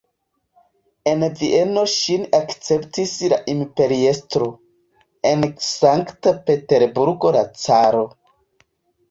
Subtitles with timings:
[1.09, 4.49] En Vieno ŝin akceptis la imperiestro,
[5.33, 8.03] en Sankt-Peterburgo la caro.